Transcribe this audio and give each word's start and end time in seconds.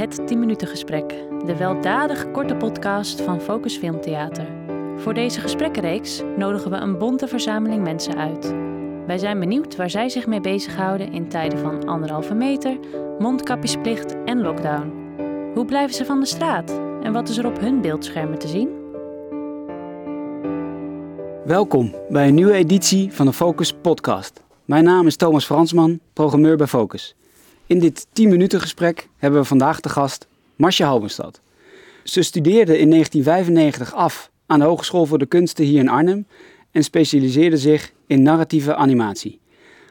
het 0.00 0.26
10 0.26 0.38
minuten 0.38 0.68
gesprek, 0.68 1.08
de 1.46 1.56
weldadig 1.56 2.30
korte 2.30 2.56
podcast 2.56 3.20
van 3.20 3.40
Focus 3.40 3.76
Filmtheater. 3.76 4.46
Voor 4.96 5.14
deze 5.14 5.40
gesprekkenreeks 5.40 6.22
nodigen 6.36 6.70
we 6.70 6.76
een 6.76 6.98
bonte 6.98 7.28
verzameling 7.28 7.82
mensen 7.82 8.16
uit. 8.16 8.54
Wij 9.06 9.18
zijn 9.18 9.40
benieuwd 9.40 9.76
waar 9.76 9.90
zij 9.90 10.08
zich 10.08 10.26
mee 10.26 10.40
bezighouden 10.40 11.12
in 11.12 11.28
tijden 11.28 11.58
van 11.58 11.88
anderhalve 11.88 12.34
meter, 12.34 12.78
mondkapjesplicht 13.18 14.16
en 14.24 14.40
lockdown. 14.40 14.92
Hoe 15.54 15.64
blijven 15.64 15.94
ze 15.94 16.04
van 16.04 16.20
de 16.20 16.26
straat 16.26 16.70
en 17.02 17.12
wat 17.12 17.28
is 17.28 17.36
er 17.36 17.46
op 17.46 17.60
hun 17.60 17.80
beeldschermen 17.80 18.38
te 18.38 18.48
zien? 18.48 18.68
Welkom 21.44 21.94
bij 22.08 22.28
een 22.28 22.34
nieuwe 22.34 22.54
editie 22.54 23.12
van 23.12 23.26
de 23.26 23.32
Focus 23.32 23.72
podcast. 23.72 24.42
Mijn 24.64 24.84
naam 24.84 25.06
is 25.06 25.16
Thomas 25.16 25.44
Fransman, 25.44 26.00
programmeur 26.12 26.56
bij 26.56 26.66
Focus. 26.66 27.14
In 27.70 27.78
dit 27.78 28.06
10 28.12 28.28
minuten 28.28 28.60
gesprek 28.60 29.08
hebben 29.16 29.40
we 29.40 29.46
vandaag 29.46 29.80
de 29.80 29.88
gast 29.88 30.26
Marcia 30.56 30.86
Halbenstad. 30.86 31.40
Ze 32.04 32.22
studeerde 32.22 32.78
in 32.78 32.90
1995 32.90 33.94
af 33.94 34.30
aan 34.46 34.58
de 34.58 34.64
Hogeschool 34.64 35.06
voor 35.06 35.18
de 35.18 35.26
Kunsten 35.26 35.64
hier 35.64 35.78
in 35.78 35.88
Arnhem 35.88 36.26
en 36.70 36.84
specialiseerde 36.84 37.56
zich 37.56 37.92
in 38.06 38.22
narratieve 38.22 38.74
animatie. 38.74 39.40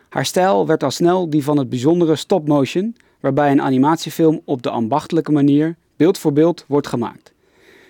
Haar 0.09 0.25
stijl 0.25 0.67
werd 0.67 0.83
al 0.83 0.91
snel 0.91 1.29
die 1.29 1.43
van 1.43 1.57
het 1.57 1.69
bijzondere 1.69 2.15
stop-motion, 2.15 2.95
waarbij 3.19 3.51
een 3.51 3.61
animatiefilm 3.61 4.41
op 4.45 4.61
de 4.61 4.69
ambachtelijke 4.69 5.31
manier 5.31 5.75
beeld 5.95 6.17
voor 6.17 6.33
beeld 6.33 6.65
wordt 6.67 6.87
gemaakt. 6.87 7.33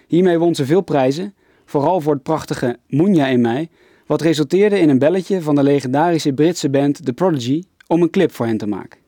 Hiermee 0.07 0.37
won 0.37 0.55
ze 0.55 0.65
veel 0.65 0.81
prijzen, 0.81 1.33
vooral 1.65 2.01
voor 2.01 2.13
het 2.13 2.23
prachtige 2.23 2.77
Moenja 2.87 3.27
in 3.27 3.41
mij, 3.41 3.69
wat 4.05 4.21
resulteerde 4.21 4.79
in 4.79 4.89
een 4.89 4.99
belletje 4.99 5.41
van 5.41 5.55
de 5.55 5.63
legendarische 5.63 6.33
Britse 6.33 6.69
band 6.69 7.05
The 7.05 7.13
Prodigy 7.13 7.63
om 7.87 8.01
een 8.01 8.09
clip 8.09 8.31
voor 8.31 8.45
hen 8.45 8.57
te 8.57 8.67
maken. 8.67 8.99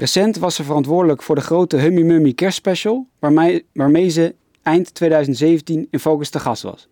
Recent 0.00 0.38
was 0.38 0.54
ze 0.54 0.64
verantwoordelijk 0.64 1.22
voor 1.22 1.34
de 1.34 1.40
grote 1.40 1.76
Hummy 1.76 2.02
Mummy 2.02 2.32
kerstspecial, 2.32 3.06
waarmee, 3.18 3.66
waarmee 3.72 4.08
ze 4.08 4.34
eind 4.62 4.94
2017 4.94 5.88
in 5.90 5.98
Focus 5.98 6.30
te 6.30 6.38
gast 6.38 6.62
was. 6.62 6.88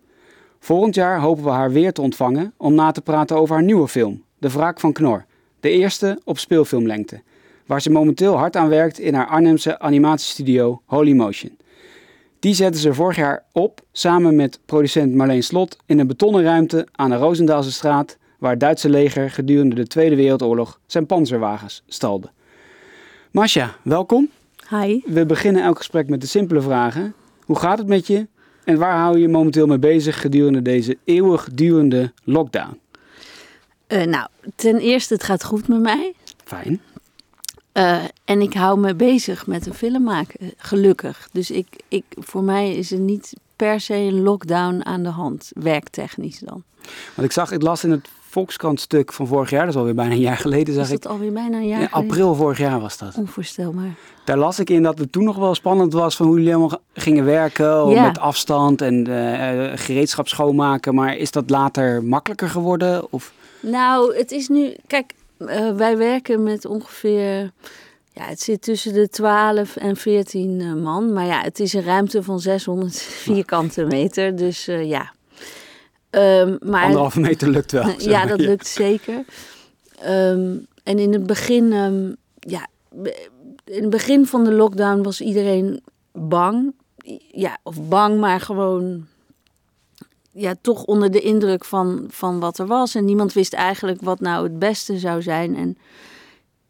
Volgend 0.59 0.95
jaar 0.95 1.19
hopen 1.19 1.43
we 1.43 1.49
haar 1.49 1.71
weer 1.71 1.93
te 1.93 2.01
ontvangen 2.01 2.53
om 2.57 2.73
na 2.73 2.91
te 2.91 3.01
praten 3.01 3.37
over 3.37 3.55
haar 3.55 3.63
nieuwe 3.63 3.87
film, 3.87 4.23
De 4.37 4.49
Wraak 4.49 4.79
van 4.79 4.93
Knor. 4.93 5.25
De 5.59 5.69
eerste 5.69 6.21
op 6.23 6.37
speelfilmlengte, 6.37 7.21
waar 7.65 7.81
ze 7.81 7.89
momenteel 7.89 8.37
hard 8.37 8.55
aan 8.55 8.69
werkt 8.69 8.99
in 8.99 9.13
haar 9.13 9.27
Arnhemse 9.27 9.79
animatiestudio 9.79 10.81
Holy 10.85 11.13
Motion. 11.13 11.57
Die 12.39 12.53
zetten 12.53 12.81
ze 12.81 12.93
vorig 12.93 13.15
jaar 13.15 13.43
op 13.51 13.81
samen 13.91 14.35
met 14.35 14.59
producent 14.65 15.13
Marleen 15.13 15.43
Slot 15.43 15.77
in 15.85 15.99
een 15.99 16.07
betonnen 16.07 16.43
ruimte 16.43 16.87
aan 16.91 17.09
de 17.09 17.15
Roosendaalse 17.15 17.71
straat, 17.71 18.17
waar 18.39 18.51
het 18.51 18.59
Duitse 18.59 18.89
leger 18.89 19.31
gedurende 19.31 19.75
de 19.75 19.87
Tweede 19.87 20.15
Wereldoorlog 20.15 20.79
zijn 20.85 21.05
panzerwagens 21.05 21.83
stalde. 21.87 22.29
Masha, 23.31 23.75
welkom. 23.81 24.29
Hi. 24.69 25.01
We 25.05 25.25
beginnen 25.25 25.63
elk 25.63 25.77
gesprek 25.77 26.09
met 26.09 26.21
de 26.21 26.27
simpele 26.27 26.61
vragen. 26.61 27.13
Hoe 27.45 27.59
gaat 27.59 27.77
het 27.77 27.87
met 27.87 28.07
je 28.07 28.27
en 28.63 28.77
waar 28.77 28.97
hou 28.97 29.15
je 29.15 29.21
je 29.21 29.27
momenteel 29.27 29.67
mee 29.67 29.79
bezig 29.79 30.21
gedurende 30.21 30.61
deze 30.61 30.97
eeuwigdurende 31.03 32.13
lockdown? 32.23 32.79
Uh, 33.87 34.03
nou, 34.03 34.27
ten 34.55 34.77
eerste, 34.77 35.13
het 35.13 35.23
gaat 35.23 35.43
goed 35.43 35.67
met 35.67 35.79
mij. 35.79 36.13
Fijn. 36.43 36.81
Uh, 37.73 38.03
en 38.25 38.41
ik 38.41 38.53
hou 38.53 38.79
me 38.79 38.95
bezig 38.95 39.47
met 39.47 39.65
een 39.65 39.73
film 39.73 40.03
maken, 40.03 40.53
gelukkig. 40.57 41.29
Dus 41.31 41.51
ik, 41.51 41.67
ik, 41.87 42.03
voor 42.09 42.43
mij 42.43 42.75
is 42.75 42.91
er 42.91 42.99
niet 42.99 43.33
per 43.55 43.79
se 43.79 43.95
een 43.95 44.21
lockdown 44.21 44.85
aan 44.85 45.03
de 45.03 45.09
hand, 45.09 45.51
werktechnisch 45.53 46.39
dan. 46.39 46.63
Want 47.15 47.27
ik 47.27 47.31
zag, 47.31 47.51
ik 47.51 47.61
las 47.61 47.83
in 47.83 47.91
het 47.91 48.09
Volkskrant 48.29 48.79
stuk 48.79 49.13
van 49.13 49.27
vorig 49.27 49.49
jaar, 49.49 49.65
dat 49.65 49.69
is 49.69 49.79
alweer 49.79 49.95
bijna 49.95 50.13
een 50.13 50.19
jaar 50.19 50.37
geleden. 50.37 50.73
Zag 50.73 50.83
is 50.83 50.89
dat 50.89 51.03
ik, 51.03 51.09
alweer 51.09 51.33
bijna 51.33 51.57
een 51.57 51.67
jaar 51.67 51.81
in 51.81 51.87
geleden? 51.87 52.09
april 52.09 52.35
vorig 52.35 52.57
jaar 52.57 52.79
was 52.79 52.97
dat. 52.97 53.15
Onvoorstelbaar. 53.15 53.95
Daar 54.25 54.37
las 54.37 54.59
ik 54.59 54.69
in 54.69 54.83
dat 54.83 54.97
het 54.97 55.11
toen 55.11 55.23
nog 55.23 55.37
wel 55.37 55.55
spannend 55.55 55.93
was 55.93 56.15
van 56.15 56.25
hoe 56.25 56.35
jullie 56.35 56.51
helemaal 56.51 56.79
gingen 56.93 57.25
werken. 57.25 57.89
Ja. 57.89 58.05
Met 58.05 58.19
afstand 58.19 58.81
en 58.81 59.07
uh, 59.07 59.71
gereedschap 59.75 60.27
schoonmaken. 60.27 60.95
Maar 60.95 61.15
is 61.15 61.31
dat 61.31 61.49
later 61.49 62.03
makkelijker 62.03 62.49
geworden? 62.49 63.11
Of? 63.11 63.33
Nou, 63.59 64.15
het 64.15 64.31
is 64.31 64.47
nu... 64.47 64.75
Kijk, 64.87 65.13
uh, 65.37 65.71
wij 65.71 65.97
werken 65.97 66.43
met 66.43 66.65
ongeveer... 66.65 67.51
Ja, 68.13 68.25
het 68.25 68.41
zit 68.41 68.61
tussen 68.61 68.93
de 68.93 69.09
12 69.09 69.75
en 69.75 69.95
14 69.95 70.59
uh, 70.59 70.73
man. 70.73 71.13
Maar 71.13 71.25
ja, 71.25 71.41
het 71.41 71.59
is 71.59 71.73
een 71.73 71.83
ruimte 71.83 72.23
van 72.23 72.39
600 72.39 72.95
vierkante 73.01 73.85
meter. 73.85 74.35
Dus 74.35 74.67
uh, 74.67 74.89
ja, 74.89 75.13
Um, 76.11 76.57
maar, 76.61 76.83
Anderhalve 76.83 77.19
meter 77.19 77.49
lukt 77.49 77.71
wel. 77.71 77.93
ja, 78.13 78.25
dat 78.25 78.39
lukt 78.39 78.67
zeker. 78.67 79.25
Um, 80.05 80.67
en 80.83 80.99
in 80.99 81.13
het 81.13 81.25
begin, 81.25 81.73
um, 81.73 82.15
ja, 82.39 82.67
in 83.63 83.81
het 83.81 83.89
begin 83.89 84.25
van 84.25 84.43
de 84.43 84.51
lockdown 84.51 85.01
was 85.01 85.21
iedereen 85.21 85.81
bang. 86.11 86.73
Ja, 87.31 87.57
of 87.63 87.87
bang, 87.87 88.19
maar 88.19 88.41
gewoon 88.41 89.07
ja, 90.31 90.55
toch 90.61 90.83
onder 90.83 91.11
de 91.11 91.21
indruk 91.21 91.65
van, 91.65 92.05
van 92.07 92.39
wat 92.39 92.57
er 92.57 92.67
was. 92.67 92.95
En 92.95 93.05
niemand 93.05 93.33
wist 93.33 93.53
eigenlijk 93.53 94.01
wat 94.01 94.19
nou 94.19 94.43
het 94.43 94.59
beste 94.59 94.97
zou 94.97 95.21
zijn. 95.21 95.55
En 95.55 95.77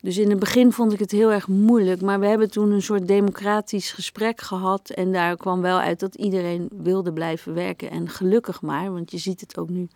dus 0.02 0.18
in 0.18 0.30
het 0.30 0.40
begin 0.40 0.72
vond 0.72 0.94
ik 0.94 1.00
het 1.00 1.12
heel 1.12 1.32
erg 1.32 1.48
moeilijk. 1.48 2.02
Maar 2.02 2.20
we 2.20 2.26
hebben 2.26 2.52
toen 2.52 2.72
een 2.72 2.82
soort 2.82 3.08
democratisch 3.08 3.92
gesprek 3.92 4.42
gehad. 4.42 4.90
En 4.90 5.12
daar 5.12 5.38
kwam 5.38 5.62
wel 5.62 5.80
uit 5.80 6.00
dat 6.00 6.16
iedereen 6.16 6.70
wilde 6.82 7.14
blijven 7.14 7.54
werken. 7.54 7.92
En 7.92 8.10
gelukkig 8.10 8.62
maar, 8.62 8.94
want 8.94 9.12
je 9.12 9.18
ziet 9.18 9.42
het 9.42 9.58
ook 9.58 9.70
nu 9.70 9.88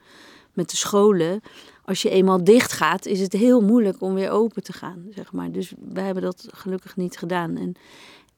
met 0.53 0.69
de 0.69 0.78
scholen. 0.78 1.42
Als 1.86 2.02
je 2.02 2.09
eenmaal 2.09 2.44
dicht 2.44 2.72
gaat, 2.72 3.06
is 3.06 3.19
het 3.19 3.34
heel 3.34 3.62
moeilijk 3.62 4.02
om 4.02 4.13
weer 4.13 4.30
open 4.30 4.63
te 4.63 4.74
gaan. 4.74 5.08
Zeg 5.09 5.31
maar. 5.31 5.52
Dus 5.52 5.74
wij 5.94 6.03
hebben 6.03 6.24
dat 6.24 6.47
gelukkig 6.52 6.96
niet 6.96 7.18
gedaan. 7.18 7.58
En, 7.58 7.75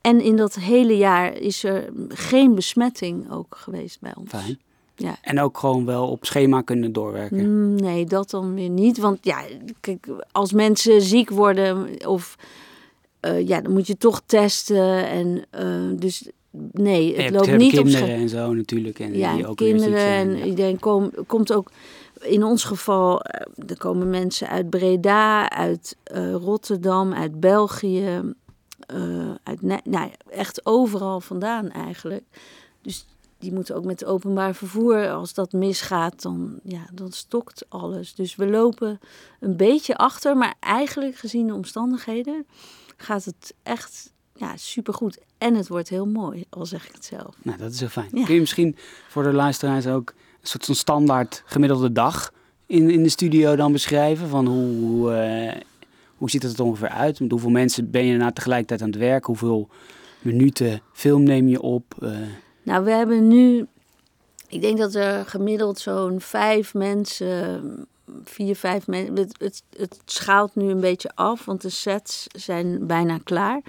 en 0.01 0.21
in 0.21 0.35
dat 0.35 0.55
hele 0.55 0.97
jaar 0.97 1.33
is 1.33 1.63
er 1.63 1.89
geen 2.07 2.55
besmetting 2.55 3.31
ook 3.31 3.55
geweest 3.57 4.01
bij 4.01 4.15
ons. 4.15 4.29
Fijn. 4.29 4.59
Ja. 4.95 5.17
En 5.21 5.41
ook 5.41 5.57
gewoon 5.57 5.85
wel 5.85 6.07
op 6.07 6.25
schema 6.25 6.61
kunnen 6.61 6.93
doorwerken? 6.93 7.37
Mm, 7.37 7.75
nee, 7.75 8.05
dat 8.05 8.29
dan 8.29 8.53
weer 8.53 8.69
niet. 8.69 8.97
Want 8.97 9.17
ja, 9.21 9.41
kijk, 9.79 10.07
als 10.31 10.53
mensen 10.53 11.01
ziek 11.01 11.29
worden 11.29 11.87
of 12.07 12.35
uh, 13.21 13.47
ja, 13.47 13.61
dan 13.61 13.73
moet 13.73 13.87
je 13.87 13.97
toch 13.97 14.21
testen. 14.25 15.07
En 15.07 15.45
uh, 15.59 15.99
dus 15.99 16.29
nee, 16.71 17.21
het 17.21 17.33
loopt 17.33 17.57
niet 17.57 17.79
op 17.79 17.87
schema. 17.87 18.07
en 18.07 18.29
zo 18.29 18.53
natuurlijk. 18.53 18.99
En 18.99 19.17
ja, 19.17 19.35
die 19.35 19.47
ook 19.47 19.57
kinderen 19.57 19.99
zijn, 19.99 20.29
en 20.29 20.37
ja. 20.37 20.45
iedereen 20.45 20.79
kom, 20.79 21.11
komt 21.27 21.53
ook. 21.53 21.71
In 22.21 22.43
ons 22.43 22.63
geval, 22.63 23.21
uh, 23.25 23.69
er 23.69 23.77
komen 23.77 24.09
mensen 24.09 24.49
uit 24.49 24.69
Breda, 24.69 25.49
uit 25.49 25.95
uh, 26.13 26.33
Rotterdam, 26.33 27.13
uit 27.13 27.39
België, 27.39 28.21
uh, 28.93 29.31
uit 29.43 29.61
nou, 29.83 30.09
echt 30.29 30.65
overal 30.65 31.19
vandaan 31.19 31.71
eigenlijk. 31.71 32.23
Dus 32.81 33.05
die 33.45 33.53
moeten 33.53 33.75
ook 33.75 33.85
met 33.85 33.99
het 33.99 34.09
openbaar 34.09 34.55
vervoer. 34.55 35.09
Als 35.11 35.33
dat 35.33 35.51
misgaat, 35.51 36.21
dan, 36.21 36.59
ja, 36.63 36.87
dan 36.93 37.11
stokt 37.11 37.65
alles. 37.69 38.15
Dus 38.15 38.35
we 38.35 38.47
lopen 38.47 38.99
een 39.39 39.57
beetje 39.57 39.95
achter. 39.95 40.37
Maar 40.37 40.55
eigenlijk 40.59 41.15
gezien 41.15 41.47
de 41.47 41.53
omstandigheden 41.53 42.45
gaat 42.97 43.25
het 43.25 43.53
echt 43.63 44.13
ja, 44.35 44.57
supergoed. 44.57 45.19
En 45.37 45.55
het 45.55 45.67
wordt 45.67 45.89
heel 45.89 46.07
mooi, 46.07 46.45
al 46.49 46.65
zeg 46.65 46.87
ik 46.87 46.93
het 46.93 47.05
zelf. 47.05 47.35
Nou, 47.41 47.57
dat 47.57 47.71
is 47.71 47.79
heel 47.79 47.89
fijn. 47.89 48.09
Ja. 48.11 48.25
Kun 48.25 48.33
je 48.33 48.39
misschien 48.39 48.75
voor 49.07 49.23
de 49.23 49.33
luisteraars 49.33 49.87
ook 49.87 50.13
een 50.41 50.47
soort 50.47 50.65
van 50.65 50.75
standaard 50.75 51.43
gemiddelde 51.45 51.91
dag 51.91 52.33
in, 52.65 52.89
in 52.89 53.03
de 53.03 53.09
studio 53.09 53.55
dan 53.55 53.71
beschrijven? 53.71 54.29
Van 54.29 54.47
hoe, 54.47 55.11
uh, 55.11 55.61
hoe 56.17 56.29
ziet 56.29 56.43
het 56.43 56.59
er 56.59 56.65
ongeveer 56.65 56.89
uit? 56.89 57.19
Met 57.19 57.31
hoeveel 57.31 57.49
mensen 57.49 57.91
ben 57.91 58.05
je 58.05 58.17
na 58.17 58.31
tegelijkertijd 58.31 58.81
aan 58.81 58.89
het 58.89 58.97
werk? 58.97 59.25
Hoeveel 59.25 59.69
minuten 60.21 60.81
film 60.93 61.23
neem 61.23 61.47
je 61.47 61.61
op? 61.61 61.95
Uh, 61.99 62.17
nou, 62.65 62.83
we 62.83 62.91
hebben 62.91 63.27
nu, 63.27 63.67
ik 64.47 64.61
denk 64.61 64.77
dat 64.77 64.95
er 64.95 65.25
gemiddeld 65.25 65.79
zo'n 65.79 66.21
vijf 66.21 66.73
mensen, 66.73 67.87
vier, 68.23 68.55
vijf 68.55 68.87
mensen, 68.87 69.15
het, 69.15 69.63
het, 69.77 69.99
schaalt 70.05 70.55
nu 70.55 70.69
een 70.69 70.79
beetje 70.79 71.11
af, 71.15 71.45
want 71.45 71.61
de 71.61 71.69
sets 71.69 72.27
zijn 72.35 72.87
bijna 72.87 73.19
klaar. 73.23 73.61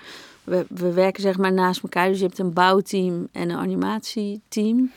We, 0.45 0.67
we 0.69 0.93
werken 0.93 1.23
zeg 1.23 1.39
maar 1.39 1.53
naast 1.53 1.83
elkaar, 1.83 2.09
dus 2.09 2.19
je 2.19 2.25
hebt 2.25 2.39
een 2.39 2.53
bouwteam 2.53 3.29
en 3.33 3.51
een 3.51 3.57
animatieteam. 3.57 4.93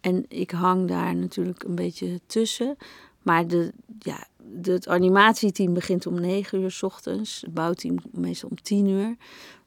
En 0.00 0.24
ik 0.28 0.50
hang 0.50 0.88
daar 0.88 1.16
natuurlijk 1.16 1.62
een 1.62 1.74
beetje 1.74 2.20
tussen. 2.26 2.76
Maar 3.22 3.46
de, 3.46 3.72
ja, 3.98 4.26
het 4.62 4.88
animatieteam 4.88 5.74
begint 5.74 6.06
om 6.06 6.20
negen 6.20 6.60
uur 6.60 6.70
s 6.70 6.82
ochtends, 6.82 7.40
het 7.40 7.54
bouwteam 7.54 7.96
meestal 8.10 8.48
om 8.48 8.62
tien 8.62 8.88
uur. 8.88 9.16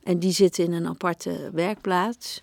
En 0.02 0.18
die 0.18 0.32
zitten 0.32 0.64
in 0.64 0.72
een 0.72 0.86
aparte 0.86 1.50
werkplaats. 1.52 2.42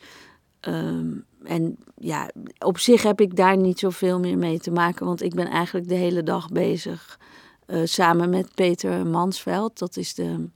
Um, 0.68 1.26
en 1.44 1.78
ja, 1.98 2.30
op 2.60 2.78
zich 2.78 3.04
heb 3.04 3.22
ik 3.22 3.36
daar 3.36 3.58
niet 3.58 3.80
zoveel 3.80 4.20
meer 4.20 4.38
mee 4.38 4.60
te 4.60 4.72
maken, 4.72 5.06
want 5.06 5.22
ik 5.22 5.34
ben 5.36 5.48
eigenlijk 5.48 5.88
de 5.88 5.96
hele 5.96 6.24
dag 6.24 6.50
bezig 6.50 7.20
uh, 7.68 7.82
samen 7.84 8.30
met 8.30 8.56
Peter 8.56 9.08
Mansveld. 9.08 9.80
Dat 9.80 9.98
is 9.98 10.14
de, 10.14 10.48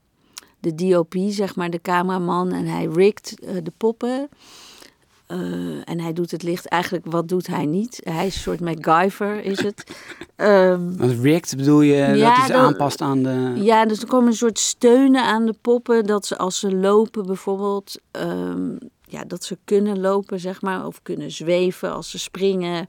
de 0.60 0.74
DOP, 0.74 1.14
zeg 1.28 1.56
maar, 1.56 1.70
de 1.70 1.80
cameraman. 1.80 2.52
En 2.52 2.66
hij 2.66 2.86
rigt 2.86 3.34
uh, 3.42 3.50
de 3.62 3.72
poppen. 3.76 4.28
Eh, 5.26 5.38
en 5.88 6.00
hij 6.00 6.12
doet 6.12 6.30
het 6.30 6.42
licht. 6.42 6.66
Eigenlijk, 6.66 7.04
wat 7.06 7.28
doet 7.28 7.46
hij 7.46 7.66
niet? 7.66 8.00
Hij 8.04 8.26
is 8.26 8.34
een 8.34 8.40
soort 8.40 8.60
MacGyver, 8.60 9.44
is 9.44 9.62
het. 9.62 9.84
Ehm, 10.36 10.96
Want 10.96 11.12
React 11.20 11.56
bedoel 11.56 11.80
je 11.80 11.94
Ja, 11.94 12.34
dat 12.34 12.42
is 12.42 12.48
dat- 12.48 12.56
aanpast 12.56 13.00
aan 13.00 13.22
de... 13.22 13.52
ja, 13.54 13.86
dus 13.86 14.00
er 14.00 14.06
komen 14.08 14.28
een 14.28 14.36
soort 14.36 14.58
steunen 14.58 15.24
aan 15.24 15.46
de 15.46 15.54
poppen. 15.60 16.04
Dat 16.06 16.26
ze 16.26 16.38
als 16.38 16.58
ze 16.58 16.76
lopen 16.76 17.26
bijvoorbeeld, 17.26 18.00
ehm, 18.10 18.76
ja, 19.06 19.24
dat 19.24 19.44
ze 19.44 19.58
kunnen 19.64 20.00
lopen, 20.00 20.40
zeg 20.40 20.62
maar. 20.62 20.86
Of 20.86 21.02
kunnen 21.02 21.30
zweven 21.30 21.92
als 21.92 22.10
ze 22.10 22.18
springen. 22.18 22.88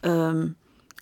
Ehm, 0.00 0.48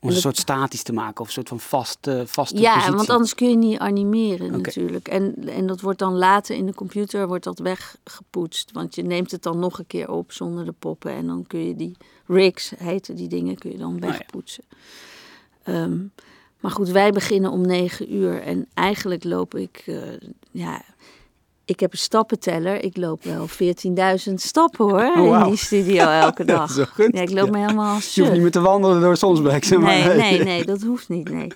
Om 0.01 0.09
een 0.09 0.13
soort 0.13 0.37
statisch 0.37 0.83
te 0.83 0.93
maken 0.93 1.21
of 1.21 1.27
een 1.27 1.33
soort 1.33 1.49
van 1.49 1.61
vaste, 1.61 2.23
vaste 2.27 2.61
ja, 2.61 2.75
positie. 2.75 2.95
want 2.97 3.11
anders 3.11 3.35
kun 3.35 3.49
je 3.49 3.57
niet 3.57 3.79
animeren 3.79 4.51
natuurlijk. 4.51 5.09
En, 5.09 5.49
en 5.49 5.67
dat 5.67 5.81
wordt 5.81 5.99
dan 5.99 6.17
later 6.17 6.57
in 6.57 6.67
de 6.67 6.75
computer 6.75 7.27
wordt 7.27 7.45
dat 7.45 7.59
weggepoetst. 7.59 8.73
Want 8.73 8.95
je 8.95 9.03
neemt 9.03 9.31
het 9.31 9.43
dan 9.43 9.59
nog 9.59 9.79
een 9.79 9.87
keer 9.87 10.11
op 10.11 10.33
zonder 10.33 10.65
de 10.65 10.75
poppen. 10.79 11.13
En 11.13 11.27
dan 11.27 11.47
kun 11.47 11.67
je 11.67 11.77
die 11.77 11.97
rigs, 12.27 12.73
heten 12.77 13.17
die 13.17 13.29
dingen, 13.29 13.59
kun 13.59 13.71
je 13.71 13.79
dan 13.79 13.95
ja. 13.95 14.07
wegpoetsen. 14.07 14.65
Ehm, 15.63 15.99
maar 16.61 16.71
goed, 16.71 16.89
wij 16.89 17.13
beginnen 17.13 17.51
om 17.51 17.61
negen 17.61 18.15
uur. 18.15 18.43
En 18.43 18.69
eigenlijk 18.75 19.25
loop 19.25 19.55
ik, 19.55 19.83
eh, 19.87 19.97
ja, 20.51 20.83
ik 21.69 21.81
heb 21.81 21.93
een 21.93 21.99
stappenteller. 21.99 22.85
Ik 22.85 22.97
loop 22.97 23.25
wel 23.25 23.47
14.000 24.29 24.35
stappen 24.35 24.85
hoor, 24.89 25.13
Oh, 25.17 25.39
in 25.43 25.49
die 25.49 25.57
studio 25.57 26.05
elke 26.05 26.45
Dat 26.45 26.57
dag. 26.57 26.79
is 26.79 26.85
goed. 26.85 27.09
Ja, 27.13 27.21
ik 27.21 27.31
loop 27.31 27.45
Ja. 27.47 27.51
me 27.53 27.59
helemaal 27.59 27.99
Je 28.15 28.21
hoeft 28.21 28.33
niet 28.33 28.43
meer 28.43 28.51
te 28.51 28.61
wandelen 28.61 29.01
door 29.01 29.17
Sonsbeek, 29.17 29.65
zeg 29.65 29.79
maar. 29.79 29.89
Nee, 30.07 30.17
nee, 30.31 30.45
nee, 30.45 30.65
dat 30.65 30.83
hoeft 30.83 31.09
niet, 31.09 31.31
nee. 31.31 31.53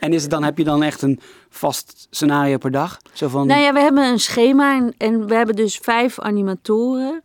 En 0.00 0.12
is 0.12 0.22
het 0.22 0.30
dan, 0.30 0.42
heb 0.42 0.58
je 0.58 0.64
dan 0.64 0.82
echt 0.82 1.02
een 1.02 1.20
vast 1.50 2.06
scenario 2.10 2.58
per 2.58 2.70
dag? 2.70 2.98
Zo 3.12 3.28
van, 3.28 3.46
Nou 3.46 3.60
ja, 3.60 3.72
we 3.72 3.80
hebben 3.80 4.04
een 4.04 4.20
schema 4.20 4.76
en, 4.76 4.94
en 4.98 5.26
we 5.26 5.34
hebben 5.34 5.56
dus 5.56 5.78
vijf 5.82 6.18
animatoren. 6.20 7.22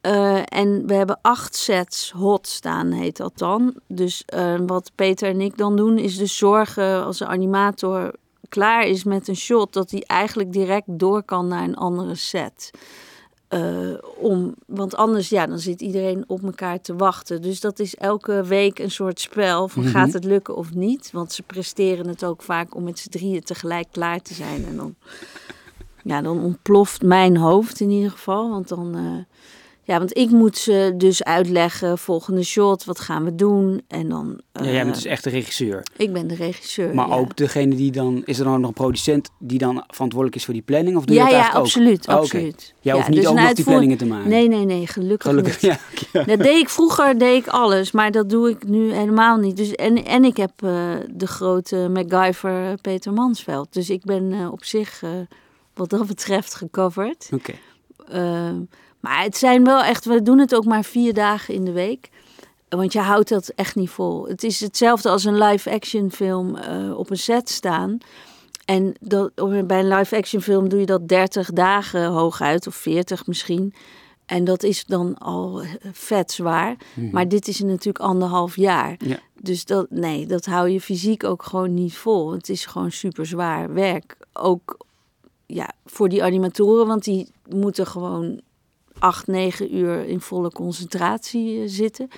Eh, 0.00 0.38
en 0.44 0.86
we 0.86 0.94
hebben 0.94 1.18
acht 1.22 1.54
sets 1.56 2.10
hot 2.10 2.46
staan, 2.48 2.90
heet 2.92 3.16
dat 3.16 3.32
dan. 3.38 3.74
Dus 3.88 4.22
eh, 4.26 4.54
wat 4.66 4.90
Peter 4.94 5.28
en 5.28 5.40
ik 5.40 5.56
dan 5.56 5.76
doen, 5.76 5.98
is 5.98 6.16
dus 6.18 6.36
zorgen 6.36 7.04
als 7.04 7.18
de 7.18 7.26
animator 7.26 8.12
klaar 8.54 8.86
is 8.86 9.04
met 9.04 9.28
een 9.28 9.36
shot, 9.36 9.72
dat 9.72 9.90
hij 9.90 10.02
eigenlijk 10.06 10.52
direct 10.52 10.86
door 10.86 11.22
kan 11.22 11.48
naar 11.48 11.64
een 11.64 11.76
andere 11.76 12.14
set. 12.14 12.70
Eh, 13.48 13.94
om, 14.18 14.54
want 14.66 14.96
anders, 14.96 15.28
ja, 15.28 15.46
dan 15.46 15.58
zit 15.58 15.80
iedereen 15.80 16.24
op 16.26 16.42
elkaar 16.42 16.80
te 16.80 16.96
wachten. 16.96 17.42
Dus 17.42 17.60
dat 17.60 17.78
is 17.78 17.94
elke 17.96 18.42
week 18.44 18.78
een 18.78 18.90
soort 18.90 19.20
spel 19.20 19.68
van 19.68 19.82
Mhm. 19.82 19.92
gaat 19.92 20.12
het 20.12 20.24
lukken 20.24 20.56
of 20.56 20.74
niet. 20.74 21.10
Want 21.12 21.32
ze 21.32 21.42
presteren 21.42 22.08
het 22.08 22.24
ook 22.24 22.42
vaak 22.42 22.74
om 22.74 22.82
met 22.82 22.98
z'n 22.98 23.08
drieën 23.08 23.42
tegelijk 23.42 23.86
klaar 23.90 24.22
te 24.22 24.34
zijn. 24.34 24.66
En 24.66 24.76
dan, 24.76 24.94
ja, 26.02 26.22
dan 26.22 26.40
ontploft 26.42 27.02
mijn 27.02 27.36
hoofd 27.36 27.80
in 27.80 27.90
ieder 27.90 28.10
geval. 28.10 28.50
Want 28.50 28.68
dan, 28.68 28.94
eh, 28.94 29.34
ja, 29.86 29.98
want 29.98 30.16
ik 30.16 30.30
moet 30.30 30.58
ze 30.58 30.94
dus 30.96 31.24
uitleggen, 31.24 31.98
volgende 31.98 32.42
shot, 32.42 32.84
wat 32.84 33.00
gaan 33.00 33.24
we 33.24 33.34
doen? 33.34 33.82
En 33.88 34.08
dan, 34.08 34.40
ja, 34.52 34.64
jij 34.64 34.72
bent 34.72 34.86
eh, 34.86 34.92
dus 34.92 35.04
echt 35.04 35.24
de 35.24 35.30
regisseur. 35.30 35.82
ik 35.96 36.12
ben 36.12 36.26
de 36.26 36.34
regisseur. 36.34 36.94
Maar 36.94 37.08
ja. 37.08 37.14
ook 37.14 37.36
degene 37.36 37.74
die 37.74 37.92
dan, 37.92 38.22
is 38.24 38.38
er 38.38 38.44
dan 38.44 38.60
nog 38.60 38.68
een 38.68 38.74
producent 38.74 39.30
die 39.38 39.58
dan 39.58 39.84
verantwoordelijk 39.86 40.36
is 40.36 40.44
voor 40.44 40.54
die 40.54 40.62
planning? 40.62 40.96
Of 40.96 41.04
doe 41.04 41.14
je 41.14 41.20
Ja, 41.20 41.26
dat 41.26 41.34
ja, 41.34 41.40
eigenlijk 41.40 41.66
absoluut, 41.66 42.08
ook? 42.08 42.14
Oh, 42.14 42.20
absoluut. 42.20 42.74
Jij 42.80 42.94
hoeft 42.94 43.08
niet 43.08 43.16
dus 43.16 43.26
ook 43.26 43.54
die 43.54 43.64
planningen 43.64 43.96
te 43.96 44.06
maken? 44.06 44.28
Nee, 44.28 44.48
nee, 44.48 44.64
nee, 44.64 44.86
gelukkig, 44.86 45.30
Gelukkig, 45.30 45.62
niet. 45.62 45.78
Dat 46.26 46.38
deed 46.38 46.58
ik 46.58 46.68
vroeger, 46.68 47.18
deed 47.18 47.42
ik 47.42 47.48
alles, 47.48 47.92
maar 47.92 48.10
dat 48.10 48.30
doe 48.30 48.50
ik 48.50 48.66
nu 48.68 48.92
helemaal 48.92 49.36
niet. 49.36 49.56
Dus, 49.56 49.72
en, 49.72 50.04
en 50.04 50.24
ik 50.24 50.36
heb 50.36 50.52
eh, 50.56 50.70
de 51.10 51.26
grote 51.26 51.88
MacGyver 51.92 52.78
Peter 52.80 53.12
Mansveld. 53.12 53.72
Dus 53.72 53.90
ik 53.90 54.04
ben 54.04 54.32
eh, 54.32 54.52
op 54.52 54.64
zich, 54.64 55.02
wat 55.74 55.90
dat 55.90 56.06
betreft, 56.06 56.54
gecoverd. 56.54 57.28
Oké. 57.32 57.52
Ehm, 58.08 58.56
maar 59.04 59.22
het 59.22 59.36
zijn 59.36 59.64
wel 59.64 59.82
echt, 59.82 60.04
we 60.04 60.22
doen 60.22 60.38
het 60.38 60.54
ook 60.54 60.64
maar 60.64 60.84
vier 60.84 61.14
dagen 61.14 61.54
in 61.54 61.64
de 61.64 61.72
week. 61.72 62.08
Want 62.68 62.92
je 62.92 62.98
houdt 62.98 63.28
dat 63.28 63.48
echt 63.48 63.74
niet 63.74 63.90
vol. 63.90 64.26
Het 64.26 64.44
is 64.44 64.60
hetzelfde 64.60 65.08
als 65.08 65.24
een 65.24 65.38
live-action 65.38 66.10
film 66.10 66.56
eh, 66.56 66.98
op 66.98 67.10
een 67.10 67.18
set 67.18 67.50
staan. 67.50 67.98
En 68.64 68.94
dat, 69.00 69.34
bij 69.66 69.80
een 69.80 69.88
live-action 69.88 70.42
film 70.42 70.68
doe 70.68 70.80
je 70.80 70.86
dat 70.86 71.08
30 71.08 71.50
dagen 71.50 72.06
hooguit, 72.06 72.66
of 72.66 72.74
40 72.74 73.26
misschien. 73.26 73.74
En 74.26 74.44
dat 74.44 74.62
is 74.62 74.84
dan 74.84 75.18
al 75.18 75.62
eh, 75.62 75.68
vet 75.92 76.32
zwaar. 76.32 76.76
Mhm. 76.94 77.10
Maar 77.10 77.28
dit 77.28 77.48
is 77.48 77.60
natuurlijk 77.60 78.04
anderhalf 78.04 78.56
jaar. 78.56 78.94
Ja. 78.98 79.18
Dus 79.40 79.64
dat, 79.64 79.86
nee, 79.90 80.26
dat 80.26 80.44
hou 80.44 80.68
je 80.68 80.80
fysiek 80.80 81.24
ook 81.24 81.42
gewoon 81.42 81.74
niet 81.74 81.96
vol. 81.96 82.32
Het 82.32 82.48
is 82.48 82.66
gewoon 82.66 82.90
super 82.90 83.26
zwaar 83.26 83.72
werk. 83.72 84.16
Ook 84.32 84.78
ja, 85.46 85.72
voor 85.86 86.08
die 86.08 86.22
animatoren, 86.22 86.86
want 86.86 87.04
die 87.04 87.28
moeten 87.48 87.86
gewoon 87.86 88.40
acht, 88.98 89.26
negen 89.26 89.76
uur 89.76 90.06
in 90.06 90.20
volle 90.20 90.50
concentratie 90.50 91.62
eh, 91.62 91.68
zitten. 91.68 92.08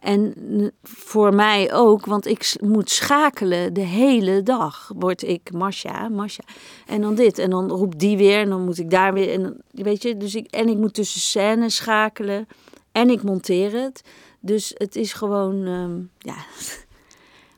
En 0.00 0.34
eh, 0.58 0.66
voor 0.82 1.34
mij 1.34 1.72
ook, 1.72 2.06
want 2.06 2.26
ik 2.26 2.56
moet 2.60 2.90
schakelen 2.90 3.74
de 3.74 3.80
hele 3.80 4.42
dag. 4.42 4.90
Word 4.98 5.22
ik 5.22 5.52
Masha, 5.52 6.08
Masha. 6.08 6.42
En 6.86 7.00
dan 7.00 7.14
dit. 7.14 7.38
En 7.38 7.50
dan 7.50 7.70
roept 7.70 7.98
die 7.98 8.16
weer. 8.16 8.38
En 8.38 8.48
dan 8.48 8.64
moet 8.64 8.78
ik 8.78 8.90
daar 8.90 9.12
weer. 9.12 9.32
En 9.32 9.62
weet 9.70 10.02
je, 10.02 10.16
dus 10.16 10.34
ik, 10.34 10.46
en 10.50 10.68
ik 10.68 10.76
moet 10.76 10.94
tussen 10.94 11.20
scènes 11.20 11.74
schakelen. 11.74 12.48
En 12.92 13.10
ik 13.10 13.22
monteer 13.22 13.72
het. 13.72 14.02
Dus 14.40 14.74
het 14.74 14.96
is 14.96 15.12
gewoon, 15.12 15.66
ehm, 15.66 15.98
ja. 16.18 16.36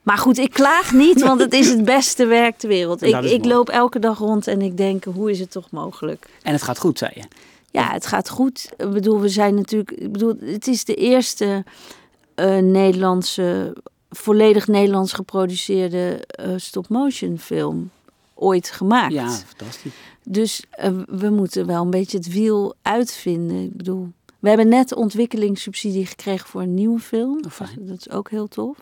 Maar 0.02 0.18
goed, 0.18 0.38
ik 0.38 0.50
klaag 0.50 0.92
niet, 0.92 1.22
want 1.22 1.40
het 1.40 1.52
is 1.52 1.68
het 1.68 1.84
beste 1.84 2.26
werk 2.26 2.58
ter 2.58 2.68
wereld. 2.68 3.02
Ik, 3.02 3.20
ik 3.20 3.44
loop 3.44 3.68
elke 3.68 3.98
dag 3.98 4.18
rond 4.18 4.46
en 4.46 4.62
ik 4.62 4.76
denk, 4.76 5.04
hoe 5.04 5.30
is 5.30 5.38
het 5.38 5.50
toch 5.50 5.70
mogelijk? 5.70 6.26
En 6.42 6.52
het 6.52 6.62
gaat 6.62 6.78
goed, 6.78 6.98
zei 6.98 7.10
je. 7.14 7.22
Ja, 7.76 7.92
het 7.92 8.06
gaat 8.06 8.28
goed. 8.28 8.68
Ik 8.76 8.90
bedoel, 8.90 9.20
we 9.20 9.28
zijn 9.28 9.54
natuurlijk. 9.54 9.90
Ik 9.90 10.12
bedoel, 10.12 10.34
het 10.40 10.66
is 10.66 10.84
de 10.84 10.94
eerste 10.94 11.64
eh, 12.34 12.58
Nederlandse, 12.58 13.76
volledig 14.10 14.66
Nederlands 14.66 15.12
geproduceerde 15.12 16.24
eh, 16.26 16.52
stop-motion 16.56 17.38
film 17.38 17.90
ooit 18.34 18.70
gemaakt. 18.70 19.12
Ja, 19.12 19.30
fantastisch. 19.30 19.92
Dus 20.24 20.64
eh, 20.70 20.90
we 21.06 21.30
moeten 21.30 21.66
wel 21.66 21.82
een 21.82 21.90
beetje 21.90 22.16
het 22.16 22.32
wiel 22.32 22.74
uitvinden. 22.82 23.64
Ik 23.64 23.76
bedoel, 23.76 24.08
we 24.38 24.48
hebben 24.48 24.68
net 24.68 24.94
ontwikkelingssubsidie 24.94 26.06
gekregen 26.06 26.48
voor 26.48 26.60
een 26.60 26.74
nieuwe 26.74 27.00
film. 27.00 27.40
Oh. 27.44 27.68
Dat 27.78 27.98
is 27.98 28.10
ook 28.10 28.30
heel 28.30 28.48
tof. 28.48 28.76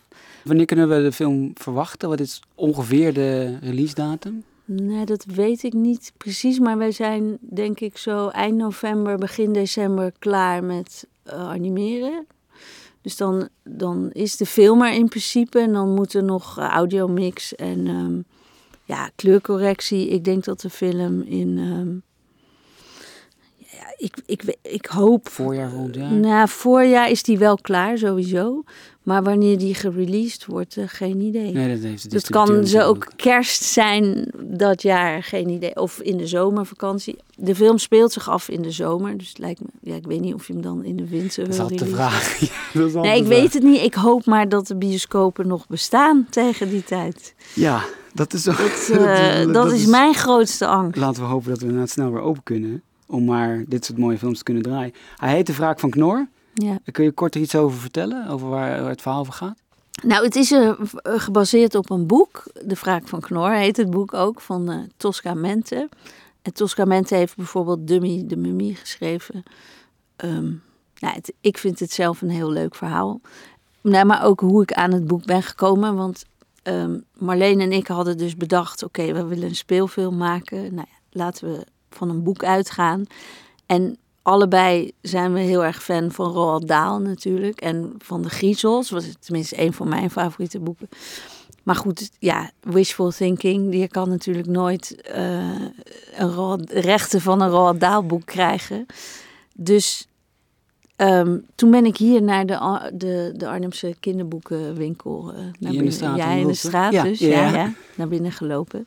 Wanneer 0.44 0.66
kunnen 0.66 0.88
we 0.88 1.02
de 1.02 1.12
film 1.12 1.50
verwachten? 1.54 2.08
Wat 2.08 2.20
is 2.20 2.42
ongeveer 2.54 3.14
de 3.14 3.58
release 3.58 3.94
datum? 3.94 4.44
Nee, 4.64 5.04
dat 5.04 5.24
weet 5.24 5.62
ik 5.62 5.72
niet 5.72 6.12
precies. 6.16 6.58
Maar 6.58 6.78
wij 6.78 6.92
zijn 6.92 7.38
denk 7.40 7.80
ik 7.80 7.96
zo 7.96 8.28
eind 8.28 8.56
november, 8.56 9.18
begin 9.18 9.52
december 9.52 10.12
klaar 10.18 10.64
met 10.64 11.06
eh, 11.22 11.48
animeren. 11.48 12.26
Dus 13.00 13.16
dan, 13.16 13.48
dan 13.62 14.10
is 14.12 14.36
de 14.36 14.46
film 14.46 14.82
er 14.82 14.92
in 14.92 15.08
principe. 15.08 15.58
En 15.58 15.72
dan 15.72 15.94
moet 15.94 16.14
er 16.14 16.24
nog 16.24 16.58
eh, 16.58 16.68
audiomix 16.68 17.54
en 17.54 17.86
ehm, 17.86 18.20
ja, 18.84 19.10
kleurcorrectie. 19.16 20.08
Ik 20.08 20.24
denk 20.24 20.44
dat 20.44 20.60
de 20.60 20.70
film 20.70 21.22
in... 21.22 21.58
ehm, 21.58 21.94
ja, 23.56 23.94
ik, 23.96 24.22
ik, 24.26 24.56
ik 24.62 24.86
hoop... 24.86 25.28
Voorjaar 25.28 25.70
volgend 25.70 25.94
jaar? 25.94 26.12
Na 26.12 26.46
voorjaar 26.46 27.10
is 27.10 27.22
die 27.22 27.38
wel 27.38 27.56
klaar, 27.56 27.98
sowieso. 27.98 28.62
Maar 29.04 29.22
wanneer 29.22 29.58
die 29.58 29.74
gereleased 29.74 30.46
wordt, 30.46 30.76
eh, 30.76 30.84
geen 30.86 31.20
idee. 31.20 31.52
Nee, 31.52 31.74
dat 31.74 31.82
heeft 31.82 32.10
Dat 32.10 32.30
kan 32.30 32.66
ze 32.66 32.82
ook 32.82 33.08
kerst 33.16 33.62
zijn 33.62 34.30
dat 34.42 34.82
jaar, 34.82 35.22
geen 35.22 35.48
idee. 35.48 35.76
Of 35.76 36.00
in 36.00 36.16
de 36.16 36.26
zomervakantie. 36.26 37.16
De 37.36 37.54
film 37.54 37.78
speelt 37.78 38.12
zich 38.12 38.28
af 38.28 38.48
in 38.48 38.62
de 38.62 38.70
zomer. 38.70 39.18
Dus 39.18 39.28
het 39.28 39.38
lijkt 39.38 39.60
me, 39.60 39.66
ja, 39.80 39.94
ik 39.94 40.06
weet 40.06 40.20
niet 40.20 40.34
of 40.34 40.46
je 40.46 40.52
hem 40.52 40.62
dan 40.62 40.84
in 40.84 40.96
de 40.96 41.08
winter 41.08 41.44
Dat 41.44 41.52
is 41.52 41.56
wil 41.56 41.64
altijd 41.64 41.88
de 41.88 41.94
vraag. 41.94 42.38
Dat 42.74 42.86
is 42.86 42.92
Nee, 42.92 43.18
ik 43.18 43.26
vraag. 43.26 43.38
weet 43.38 43.52
het 43.52 43.62
niet. 43.62 43.82
Ik 43.82 43.94
hoop 43.94 44.24
maar 44.24 44.48
dat 44.48 44.66
de 44.66 44.76
bioscopen 44.76 45.46
nog 45.46 45.66
bestaan 45.66 46.26
tegen 46.30 46.70
die 46.70 46.84
tijd. 46.84 47.34
Ja, 47.54 47.84
dat 48.12 48.32
is 48.32 48.48
ook... 48.48 48.56
Dat, 48.56 48.88
eh, 48.98 49.52
dat, 49.52 49.72
is 49.72 49.86
mijn 49.86 50.14
grootste 50.14 50.66
angst. 50.66 51.00
Laten 51.00 51.22
we 51.22 51.28
hopen 51.28 51.48
dat 51.48 51.58
we 51.58 51.64
inderdaad 51.64 51.90
snel 51.90 52.12
weer 52.12 52.20
open 52.20 52.42
kunnen. 52.42 52.82
Om 53.06 53.24
maar 53.24 53.64
dit 53.68 53.84
soort 53.84 53.98
mooie 53.98 54.18
films 54.18 54.38
te 54.38 54.44
kunnen 54.44 54.62
draaien. 54.62 54.94
Hij 55.16 55.34
heet 55.34 55.46
De 55.46 55.54
Wraak 55.54 55.80
van 55.80 55.90
Knor. 55.90 56.28
Ja. 56.54 56.78
Kun 56.92 57.04
je 57.04 57.12
kort 57.12 57.34
er 57.34 57.40
iets 57.40 57.54
over 57.54 57.78
vertellen? 57.78 58.28
Over 58.28 58.48
waar, 58.48 58.80
waar 58.80 58.90
het 58.90 59.02
verhaal 59.02 59.20
over 59.20 59.32
gaat? 59.32 59.58
Nou, 60.02 60.24
het 60.24 60.36
is 60.36 60.50
eh, 60.52 60.72
gebaseerd 61.02 61.74
op 61.74 61.90
een 61.90 62.06
boek. 62.06 62.42
De 62.64 62.74
Wraak 62.74 63.08
van 63.08 63.20
Knor 63.20 63.50
heet 63.52 63.76
het 63.76 63.90
boek 63.90 64.14
ook, 64.14 64.40
van 64.40 64.70
eh, 64.70 64.78
Tosca 64.96 65.34
Mente. 65.34 65.88
En 66.42 66.52
Tosca 66.54 66.84
Mente 66.84 67.14
heeft 67.14 67.36
bijvoorbeeld 67.36 67.86
Dummy 67.86 68.24
de 68.26 68.36
Mummie 68.36 68.74
geschreven. 68.74 69.42
Ehm, 70.16 70.44
nou, 70.98 71.14
het- 71.14 71.32
ik 71.40 71.58
vind 71.58 71.80
het 71.80 71.92
zelf 71.92 72.22
een 72.22 72.30
heel 72.30 72.50
leuk 72.50 72.74
verhaal. 72.74 73.20
Nou, 73.80 74.06
maar 74.06 74.24
ook 74.24 74.40
hoe 74.40 74.62
ik 74.62 74.72
aan 74.72 74.92
het 74.92 75.06
boek 75.06 75.24
ben 75.24 75.42
gekomen. 75.42 75.94
Want 75.96 76.24
ehm, 76.62 76.98
Marleen 77.18 77.60
en 77.60 77.72
ik 77.72 77.86
hadden 77.86 78.18
dus 78.18 78.36
bedacht... 78.36 78.82
oké, 78.82 79.12
we 79.12 79.24
willen 79.24 79.48
een 79.48 79.56
speelfilm 79.56 80.16
maken. 80.16 80.58
Nou 80.74 80.86
ja, 80.90 80.98
laten 81.10 81.52
we 81.52 81.66
van 81.90 82.08
een 82.10 82.22
boek 82.22 82.44
uitgaan. 82.44 83.04
En 83.66 83.96
allebei 84.24 84.92
zijn 85.00 85.32
we 85.32 85.40
heel 85.40 85.64
erg 85.64 85.82
fan 85.82 86.12
van 86.12 86.30
Roald 86.32 86.68
Dahl 86.68 86.98
natuurlijk. 87.00 87.60
En 87.60 87.94
van 87.98 88.22
de 88.22 88.30
Griezels. 88.30 88.90
Was 88.90 89.04
tenminste 89.20 89.60
een 89.60 89.72
van 89.72 89.88
mijn 89.88 90.10
favoriete 90.10 90.58
boeken. 90.58 90.88
Maar 91.62 91.74
goed, 91.74 92.10
ja, 92.18 92.50
wishful 92.60 93.10
thinking. 93.10 93.74
Je 93.74 93.88
kan 93.88 94.08
natuurlijk 94.08 94.46
nooit 94.46 95.00
eh, 95.02 95.60
een 96.16 96.30
Roald, 96.32 96.70
rechten 96.70 97.20
van 97.20 97.40
een 97.40 97.48
Roald 97.48 97.80
Dahl 97.80 98.02
boek 98.06 98.26
krijgen. 98.26 98.86
Dus 99.54 100.08
ehm, 100.96 101.38
toen 101.54 101.70
ben 101.70 101.84
ik 101.84 101.96
hier 101.96 102.22
naar 102.22 102.46
de, 102.46 102.90
de, 102.94 103.32
de 103.36 103.48
Arnhemse 103.48 103.94
kinderboekenwinkel. 104.00 105.32
eh, 105.32 105.36
naar 105.36 105.44
in 105.44 105.60
de 105.60 105.68
binnen. 105.70 105.92
straat 105.92 106.16
Ja, 106.16 106.30
in 106.30 106.46
de 106.46 106.54
straat 106.54 106.92
Ja, 106.92 107.02
dus. 107.02 107.18
ja. 107.18 107.48
ja, 107.54 107.72
naar 107.94 108.08
binnen 108.08 108.32
gelopen. 108.32 108.86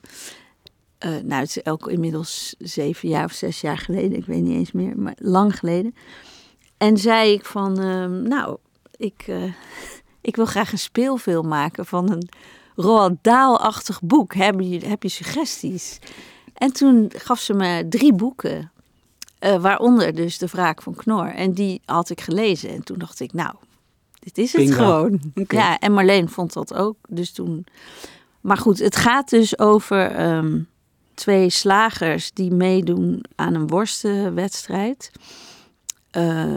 Eh, 0.97 1.09
nou, 1.09 1.41
het 1.41 1.57
is 1.57 1.65
ook 1.65 1.89
inmiddels 1.89 2.55
zeven 2.59 3.09
jaar 3.09 3.25
of 3.25 3.31
zes 3.31 3.61
jaar 3.61 3.77
geleden. 3.77 4.17
Ik 4.17 4.25
weet 4.25 4.41
niet 4.41 4.57
eens 4.57 4.71
meer, 4.71 4.97
maar 4.97 5.15
lang 5.17 5.57
geleden. 5.59 5.95
En 6.77 6.97
zei 6.97 7.31
ik 7.33 7.45
van, 7.45 7.79
ehm, 7.79 8.21
nou, 8.23 8.57
ik, 8.95 9.23
eh, 9.27 9.43
ik 10.21 10.35
wil 10.35 10.45
graag 10.45 10.71
een 10.71 10.79
speelfilm 10.79 11.47
maken 11.47 11.85
van 11.85 12.11
een 12.11 12.29
Roald 12.75 13.17
Dahl-achtig 13.21 14.01
boek. 14.01 14.33
Heb 14.33 14.59
je, 14.59 14.79
heb 14.85 15.03
je 15.03 15.09
suggesties? 15.09 15.99
En 16.53 16.73
toen 16.73 17.11
gaf 17.15 17.39
ze 17.39 17.53
me 17.53 17.85
drie 17.89 18.13
boeken. 18.13 18.71
eh, 19.39 19.61
waaronder 19.61 20.15
dus 20.15 20.37
De 20.37 20.47
Wraak 20.47 20.81
van 20.81 20.95
Knor. 20.95 21.27
En 21.27 21.53
die 21.53 21.81
had 21.85 22.09
ik 22.09 22.21
gelezen. 22.21 22.69
En 22.69 22.83
toen 22.83 22.97
dacht 22.97 23.19
ik, 23.19 23.33
nou, 23.33 23.55
dit 24.19 24.37
is 24.37 24.53
het 24.53 24.61
Bingo. 24.61 24.75
gewoon. 24.75 25.19
Ja, 25.47 25.79
en 25.79 25.93
Marleen 25.93 26.29
vond 26.29 26.53
dat 26.53 26.73
ook. 26.73 26.97
Dus 27.09 27.31
toen... 27.31 27.65
Maar 28.41 28.57
goed, 28.57 28.79
het 28.79 28.95
gaat 28.95 29.29
dus 29.29 29.59
over 29.59 30.11
ehm, 30.11 30.59
twee 31.17 31.49
slagers 31.49 32.31
die 32.31 32.51
meedoen 32.51 33.23
aan 33.35 33.53
een 33.53 33.67
worstenwedstrijd. 33.67 35.11
Eh, 36.11 36.55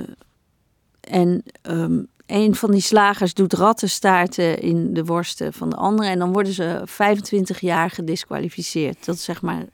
en 1.00 1.42
ehm, 1.62 2.02
een 2.26 2.54
van 2.54 2.70
die 2.70 2.80
slagers 2.80 3.34
doet 3.34 3.52
rattenstaarten 3.52 4.58
in 4.58 4.94
de 4.94 5.04
worsten 5.04 5.52
van 5.52 5.70
de 5.70 5.76
andere. 5.76 6.08
En 6.08 6.18
dan 6.18 6.32
worden 6.32 6.52
ze 6.52 6.80
25 6.84 7.60
jaar 7.60 7.90
gedisqualificeerd. 7.90 9.04
Dat 9.04 9.14
is 9.14 9.24
zeg 9.24 9.42
maar 9.42 9.64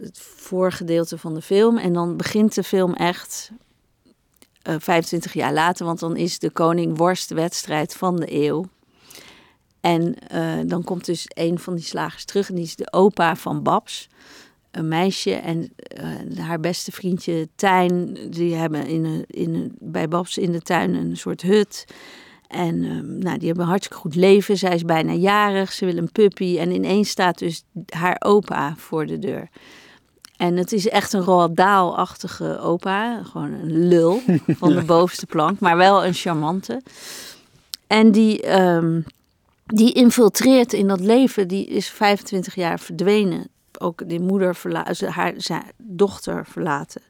het 0.00 0.18
voorgedeelte 0.36 1.18
van 1.18 1.34
de 1.34 1.42
film. 1.42 1.78
En 1.78 1.92
dan 1.92 2.16
begint 2.16 2.54
de 2.54 2.62
film 2.62 2.94
echt 2.94 3.50
eh 4.62 4.74
25 4.78 5.32
jaar 5.32 5.52
later. 5.52 5.86
Want 5.86 5.98
dan 5.98 6.16
is 6.16 6.38
de 6.38 6.50
koning 6.50 6.96
worstwedstrijd 6.96 7.94
van 7.94 8.16
de 8.16 8.32
eeuw. 8.32 8.64
En 9.84 10.14
eh, 10.28 10.52
dan 10.66 10.84
komt 10.84 11.04
dus 11.04 11.26
een 11.28 11.58
van 11.58 11.74
die 11.74 11.84
slagers 11.84 12.24
terug. 12.24 12.48
En 12.48 12.54
die 12.54 12.64
is 12.64 12.76
de 12.76 12.92
opa 12.92 13.36
van 13.36 13.62
Babs. 13.62 14.08
Een 14.70 14.88
meisje 14.88 15.34
en 15.34 15.72
eh, 15.76 16.38
haar 16.38 16.60
beste 16.60 16.92
vriendje 16.92 17.48
Tijn. 17.54 18.18
Die 18.30 18.54
hebben 18.54 18.86
in 18.86 19.04
een, 19.04 19.24
in 19.26 19.54
een, 19.54 19.72
bij 19.78 20.08
Babs 20.08 20.38
in 20.38 20.52
de 20.52 20.60
tuin 20.60 20.94
een 20.94 21.16
soort 21.16 21.42
hut. 21.42 21.84
En 22.48 22.84
ehm, 22.84 23.18
nou, 23.18 23.38
die 23.38 23.46
hebben 23.46 23.64
een 23.64 23.70
hartstikke 23.70 24.02
goed 24.02 24.14
leven. 24.14 24.56
Zij 24.56 24.74
is 24.74 24.84
bijna 24.84 25.12
jarig. 25.12 25.72
Ze 25.72 25.84
wil 25.84 25.96
een 25.96 26.12
puppy. 26.12 26.58
En 26.58 26.70
ineens 26.70 27.08
staat 27.08 27.38
dus 27.38 27.64
haar 27.88 28.16
opa 28.18 28.74
voor 28.76 29.06
de 29.06 29.18
deur. 29.18 29.48
En 30.36 30.56
het 30.56 30.72
is 30.72 30.88
echt 30.88 31.12
een 31.12 31.22
Roald 31.22 31.56
Dahl-achtige 31.56 32.58
opa. 32.58 33.22
Gewoon 33.22 33.52
een 33.52 33.88
lul 33.88 34.20
van 34.60 34.72
de 34.72 34.82
bovenste 34.82 35.26
plank. 35.26 35.60
Maar 35.60 35.76
wel 35.76 36.04
een 36.04 36.14
charmante. 36.14 36.82
En 37.86 38.12
die, 38.12 38.42
ehm, 38.42 39.00
die 39.66 39.92
infiltreert 39.92 40.72
in 40.72 40.88
dat 40.88 41.00
leven. 41.00 41.48
Die 41.48 41.66
is 41.66 41.88
25 41.90 42.54
jaar 42.54 42.80
verdwenen. 42.80 43.48
Ook 43.78 44.08
die 44.08 44.20
moeder 44.20 44.54
verlaten. 44.54 45.08
Haar 45.12 45.32
zijn 45.36 45.64
dochter 45.76 46.46
verlaten. 46.46 47.02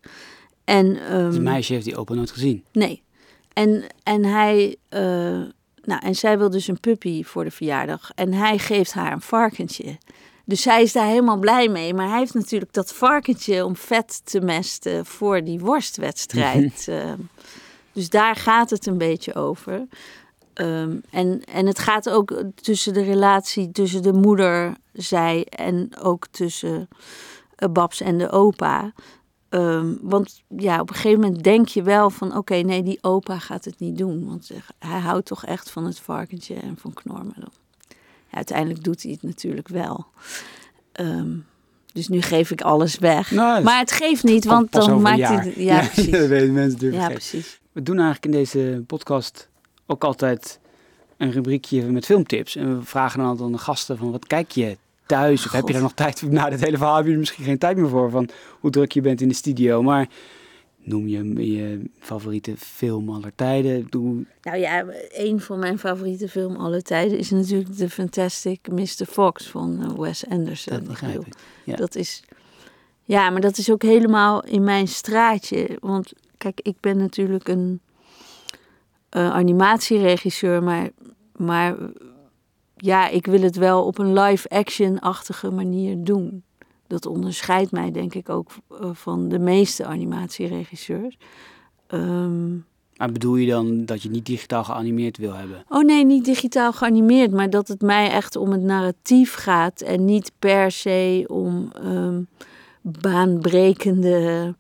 En, 0.65 0.99
ehm, 1.09 1.25
Het 1.25 1.41
meisje 1.43 1.73
heeft 1.73 1.85
die 1.85 1.97
opa 1.97 2.15
nooit 2.15 2.31
gezien. 2.31 2.65
Nee. 2.73 3.03
En, 3.53 3.85
en 4.03 4.25
hij. 4.25 4.77
eh, 4.89 5.01
nou, 5.85 6.01
en 6.01 6.15
zij 6.15 6.39
wil 6.39 6.51
dus 6.51 6.69
een 6.69 6.81
puppy 6.81 7.25
voor 7.25 7.45
de 7.45 7.51
verjaardag. 7.51 8.11
En 8.15 8.33
hij 8.33 8.59
geeft 8.59 8.93
haar 8.93 9.13
een 9.13 9.21
varkentje. 9.21 9.99
Dus 10.45 10.63
zij 10.63 10.83
is 10.83 10.93
daar 10.93 11.07
helemaal 11.07 11.39
blij 11.39 11.69
mee. 11.69 11.95
Maar 11.95 12.09
hij 12.09 12.19
heeft 12.19 12.35
natuurlijk 12.35 12.73
dat 12.73 12.93
varkentje 12.95 13.65
om 13.65 13.77
vet 13.77 14.21
te 14.25 14.41
mesten 14.41 15.07
voor 15.07 15.45
die 15.45 15.59
worstwedstrijd. 15.61 16.89
eh. 16.89 17.13
dus 17.93 18.09
daar 18.09 18.37
gaat 18.37 18.71
het 18.71 18.87
een 18.87 18.99
beetje 18.99 19.35
over. 19.35 19.87
Ehm, 20.55 20.97
en, 21.11 21.45
en 21.45 21.67
het 21.67 21.79
gaat 21.79 22.11
ook 22.11 22.43
tussen 22.55 22.93
de 22.93 23.03
relatie 23.03 23.73
tussen 23.73 24.03
de 24.03 24.13
moeder, 24.13 24.75
zij 24.93 25.45
en 25.45 25.97
ook 26.01 26.27
tussen 26.31 26.89
eh, 27.57 27.69
Babs 27.69 28.01
en 28.01 28.19
de 28.19 28.31
opa. 28.31 28.93
Ehm, 29.49 29.95
want 30.01 30.43
ja, 30.57 30.81
op 30.81 30.89
een 30.89 30.95
gegeven 30.95 31.21
moment 31.21 31.43
denk 31.45 31.69
je 31.69 31.83
wel 31.83 32.11
van... 32.11 32.37
oké, 32.37 32.55
nee, 32.55 32.83
die 32.83 32.99
opa 33.01 33.39
gaat 33.39 33.65
het 33.65 33.79
niet 33.79 33.99
doen. 33.99 34.27
Want 34.27 34.51
eh, 34.51 34.89
hij 34.91 35.01
houdt 35.01 35.27
toch 35.27 35.45
echt 35.45 35.71
van 35.71 35.85
het 35.85 35.99
varkentje 36.01 36.55
en 36.55 36.77
van 36.81 36.93
Knor. 36.93 37.25
Maar 37.25 37.41
dan, 37.41 37.53
ja, 38.29 38.37
uiteindelijk 38.37 38.85
doet 38.85 39.03
hij 39.03 39.13
het 39.13 39.23
natuurlijk 39.23 39.69
wel. 39.69 40.07
Ehm, 40.93 41.31
dus 41.93 42.09
nu 42.09 42.21
geef 42.23 42.51
ik 42.51 42.61
alles 42.61 42.99
weg. 42.99 43.31
Nou, 43.31 43.63
maar 43.63 43.79
het 43.79 43.93
geeft 43.93 44.23
niet, 44.23 44.45
want 44.45 44.73
dan 44.73 45.03
maakt 45.03 45.29
het- 45.29 45.55
Ja, 45.55 45.81
dat 45.81 45.93
precies. 45.93 46.11
weten 46.27 46.53
mensen 46.53 46.73
natuurlijk 46.73 47.03
Ja, 47.03 47.09
precies. 47.09 47.61
We 47.73 47.83
doen 47.83 47.99
eigenlijk 47.99 48.25
in 48.25 48.31
deze 48.31 48.83
podcast 48.87 49.49
ook 49.87 50.05
altijd 50.05 50.59
een 51.17 51.31
rubriekje 51.31 51.83
met 51.83 52.05
filmtips. 52.05 52.57
En 52.57 52.79
we 52.79 52.85
vragen 52.85 53.19
dan 53.19 53.29
altijd 53.29 53.47
aan 53.47 53.53
de 53.53 53.59
gasten 53.59 53.99
van 53.99 54.11
wat 54.11 54.27
kijk 54.27 54.51
je 54.51 54.77
thuis? 55.07 55.47
Of 55.47 55.53
heb 55.53 55.67
je 55.67 55.73
daar 55.73 55.83
nog 55.83 55.95
tijd 55.95 56.19
voor? 56.19 56.29
Nou, 56.39 56.51
dit 56.51 56.61
hele 56.61 56.77
verhaal 56.77 56.97
heb 56.97 57.07
je 57.07 57.13
er 57.13 57.19
misschien 57.19 57.45
geen 57.45 57.59
tijd 57.59 57.77
meer 57.77 57.89
voor. 57.89 58.11
Van 58.11 58.29
hoe 58.61 58.71
druk 58.71 58.93
je 58.93 59.01
bent 59.01 59.21
in 59.21 59.29
de 59.29 59.35
studio. 59.35 59.83
Maar 59.83 60.09
noem 60.83 61.09
je 61.09 61.53
je 61.53 61.81
favoriete 61.99 62.55
film 62.57 63.09
aller 63.11 63.33
tijden? 63.35 63.87
Doe, 63.91 64.25
Nou 64.43 64.59
ja, 64.59 64.85
een 65.13 65.41
van 65.41 65.59
mijn 65.59 65.79
favoriete 65.79 66.29
film 66.29 66.57
alle 66.57 66.83
tijden... 66.83 67.19
is 67.19 67.31
natuurlijk 67.31 67.77
de 67.77 67.91
Fantastic 67.91 68.69
Mr. 68.71 69.07
Fox 69.09 69.47
van 69.47 69.83
eh, 69.83 69.99
Wes 69.99 70.27
Anderson. 70.27 70.73
dat 70.73 70.85
begrijp 70.85 71.27
ik. 71.27 71.35
Ja. 71.65 71.77
Dat 71.77 71.95
is. 71.95 72.23
Ja, 73.05 73.31
maar 73.31 73.41
dat 73.41 73.59
is 73.59 73.71
ook 73.71 73.83
helemaal 73.83 74.45
in 74.45 74.65
mijn 74.65 74.89
straatje. 74.89 75.79
Want 75.81 76.13
kijk, 76.39 76.61
ik 76.63 76.77
ben 76.81 76.97
natuurlijk 76.97 77.49
een 77.49 77.81
eh, 79.15 79.31
animatieregisseur, 79.31 80.63
maar, 80.63 80.91
maar 81.37 81.77
ja, 82.77 83.09
ik 83.09 83.27
wil 83.27 83.41
het 83.41 83.57
wel 83.57 83.85
op 83.85 83.99
een 83.99 84.13
live-action-achtige 84.13 85.51
manier 85.51 86.05
doen. 86.05 86.43
Dat 86.87 87.07
onderscheidt 87.07 87.71
mij 87.71 87.91
denk 87.91 88.15
ik 88.15 88.29
ook 88.29 88.51
eh, 88.81 88.91
van 88.93 89.29
de 89.29 89.39
meeste 89.39 89.85
animatieregisseurs. 89.85 91.17
Ehm, 91.87 92.55
Maar 92.97 93.13
bedoel 93.13 93.37
je 93.37 93.51
dan 93.51 93.85
dat 93.85 94.03
je 94.03 94.11
niet 94.11 94.27
digitaal 94.27 94.65
geanimeerd 94.65 95.17
wil 95.17 95.33
hebben? 95.33 95.65
Oh 95.69 95.85
nee, 95.85 96.05
niet 96.05 96.25
digitaal 96.25 96.73
geanimeerd, 96.73 97.31
maar 97.31 97.51
dat 97.51 97.69
het 97.69 97.81
mij 97.81 98.11
echt 98.11 98.37
om 98.37 98.51
het 98.51 98.63
narratief 98.63 99.35
gaat 99.35 99.81
en 99.81 100.05
niet 100.05 100.33
per 100.39 100.71
se 100.71 101.25
om 101.29 101.71
ehm, 101.73 102.23
baanbrekende 102.81 104.55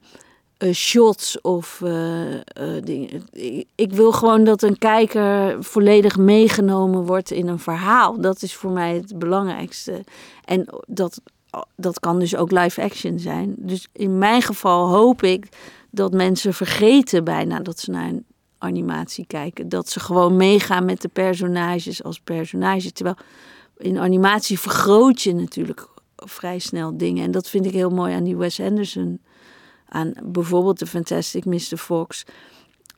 eh, 0.56 0.72
shots 0.72 1.40
of 1.40 1.80
eh, 1.82 2.34
eh, 2.34 2.42
dingen. 2.84 3.26
Ik, 3.74 3.92
wil 3.92 4.12
gewoon 4.12 4.44
dat 4.44 4.62
een 4.62 4.78
kijker 4.78 5.56
volledig 5.64 6.16
meegenomen 6.16 7.06
wordt 7.06 7.30
in 7.30 7.48
een 7.48 7.58
verhaal. 7.58 8.20
Dat 8.20 8.42
is 8.42 8.54
voor 8.54 8.70
mij 8.70 8.94
het 8.94 9.18
belangrijkste. 9.18 10.04
En 10.44 10.66
dat, 10.86 11.20
dat 11.76 12.00
kan 12.00 12.18
dus 12.18 12.36
ook 12.36 12.50
live 12.50 12.82
action 12.82 13.18
zijn. 13.18 13.54
Dus 13.56 13.88
in 13.92 14.18
mijn 14.18 14.42
geval 14.42 14.88
hoop 14.88 15.22
ik 15.22 15.48
dat 15.90 16.12
mensen 16.12 16.54
vergeten 16.54 17.24
bijna 17.24 17.60
dat 17.60 17.78
ze 17.78 17.90
naar 17.90 18.08
een 18.08 18.24
animatie 18.58 19.26
kijken. 19.26 19.68
Dat 19.68 19.88
ze 19.88 20.00
gewoon 20.00 20.36
meegaan 20.36 20.84
met 20.84 21.00
de 21.00 21.08
personages 21.08 22.02
als 22.02 22.20
personages. 22.20 22.92
Terwijl 22.92 23.16
in 23.78 23.98
animatie 23.98 24.60
vergroot 24.60 25.22
je 25.22 25.34
natuurlijk 25.34 25.88
vrij 26.16 26.58
snel 26.58 26.96
dingen. 26.96 27.24
En 27.24 27.30
dat 27.30 27.48
vind 27.48 27.66
ik 27.66 27.72
heel 27.72 27.90
mooi 27.90 28.14
aan 28.14 28.24
die 28.24 28.36
Wes 28.36 28.60
Anderson. 28.60 29.20
Aan 29.88 30.12
bijvoorbeeld 30.24 30.78
de 30.78 30.86
Fantastic 30.86 31.44
Mr. 31.44 31.76
Fox. 31.76 32.24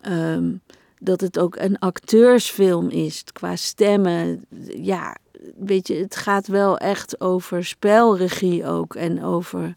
Ehm, 0.00 0.52
dat 0.99 1.21
het 1.21 1.38
ook 1.38 1.57
een 1.57 1.78
acteursfilm 1.78 2.88
is 2.88 3.25
qua 3.33 3.57
stemmen. 3.57 4.45
Ja, 4.76 5.16
weet 5.57 5.88
je, 5.88 5.95
het 5.95 6.16
gaat 6.16 6.47
wel 6.47 6.78
echt 6.78 7.21
over 7.21 7.64
spelregie 7.64 8.66
ook. 8.66 8.95
En 8.95 9.23
over, 9.25 9.75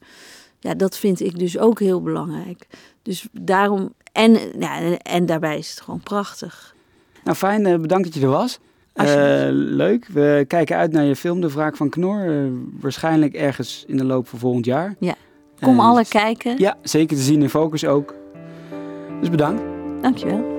ja, 0.60 0.74
dat 0.74 0.98
vind 0.98 1.20
ik 1.20 1.40
dus 1.40 1.58
ook 1.58 1.80
heel 1.80 2.02
belangrijk. 2.02 2.68
Dus 3.02 3.28
daarom, 3.32 3.94
en, 4.12 4.38
ja, 4.60 4.98
en 4.98 5.26
daarbij 5.26 5.58
is 5.58 5.70
het 5.70 5.82
gewoon 5.82 6.00
prachtig. 6.04 6.76
Nou, 7.24 7.38
fijn. 7.38 7.66
eh, 7.66 7.80
bedankt 7.80 8.04
dat 8.06 8.14
je 8.14 8.22
er 8.22 8.28
was. 8.28 8.60
Eh, 8.94 9.48
leuk. 9.52 10.06
We 10.08 10.46
kijken 10.48 10.78
uit 10.78 10.92
naar 10.92 11.04
je 11.04 11.16
film 11.16 11.42
De 11.42 11.52
Wraak 11.52 11.76
van 11.76 11.90
Knor. 11.90 12.28
eh, 12.30 12.52
waarschijnlijk 12.80 13.34
ergens 13.34 13.84
in 13.88 13.98
de 13.98 14.06
loop 14.06 14.28
van 14.28 14.40
volgend 14.40 14.66
jaar. 14.66 14.96
Ja. 15.00 15.16
Kom 15.62 15.80
alle 15.80 16.06
kijken. 16.06 16.58
Ja, 16.58 16.78
zeker 16.82 17.18
te 17.18 17.24
zien 17.24 17.42
in 17.42 17.50
Focus 17.50 17.86
ook. 17.86 18.16
Dus 19.20 19.30
bedankt. 19.30 19.62
Dankjewel. 20.02 20.58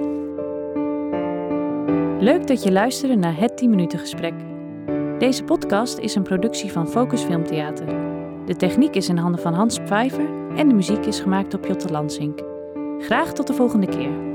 Leuk 2.20 2.46
dat 2.46 2.62
je 2.62 2.72
luisterde 2.72 3.16
naar 3.16 3.36
het 3.36 3.56
10 3.56 3.70
minuten 3.70 3.98
gesprek. 3.98 4.34
Deze 5.18 5.44
podcast 5.44 5.98
is 5.98 6.14
een 6.14 6.22
productie 6.22 6.72
van 6.72 6.88
Focus 6.88 7.22
Filmtheater. 7.22 7.86
De 8.46 8.56
techniek 8.56 8.94
is 8.94 9.08
in 9.08 9.16
handen 9.16 9.40
van 9.40 9.54
Hans 9.54 9.78
Pfeiffer 9.78 10.28
en 10.56 10.68
de 10.68 10.74
muziek 10.74 11.06
is 11.06 11.20
gemaakt 11.20 11.50
door 11.50 11.66
Jotte 11.66 11.90
Lansink. 11.90 12.40
Graag 12.98 13.32
tot 13.32 13.46
de 13.46 13.54
volgende 13.54 13.86
keer. 13.86 14.29